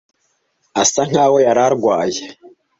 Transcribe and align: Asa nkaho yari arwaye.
Asa 0.81 1.01
nkaho 1.09 1.35
yari 1.45 1.61
arwaye. 1.67 2.23